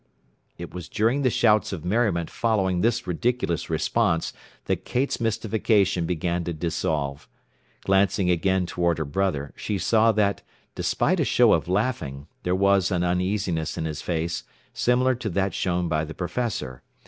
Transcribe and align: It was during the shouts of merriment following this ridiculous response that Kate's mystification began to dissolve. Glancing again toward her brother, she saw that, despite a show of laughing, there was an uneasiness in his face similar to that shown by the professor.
It 0.57 0.73
was 0.73 0.89
during 0.89 1.21
the 1.21 1.29
shouts 1.29 1.71
of 1.71 1.85
merriment 1.85 2.27
following 2.31 2.81
this 2.81 3.05
ridiculous 3.05 3.69
response 3.69 4.33
that 4.65 4.83
Kate's 4.83 5.21
mystification 5.21 6.07
began 6.07 6.43
to 6.45 6.53
dissolve. 6.53 7.27
Glancing 7.85 8.27
again 8.31 8.65
toward 8.65 8.97
her 8.97 9.05
brother, 9.05 9.53
she 9.55 9.77
saw 9.77 10.11
that, 10.13 10.41
despite 10.73 11.19
a 11.19 11.23
show 11.23 11.53
of 11.53 11.67
laughing, 11.67 12.25
there 12.41 12.55
was 12.55 12.89
an 12.89 13.03
uneasiness 13.03 13.77
in 13.77 13.85
his 13.85 14.01
face 14.01 14.43
similar 14.73 15.13
to 15.13 15.29
that 15.29 15.53
shown 15.53 15.87
by 15.87 16.03
the 16.03 16.15
professor. 16.15 16.81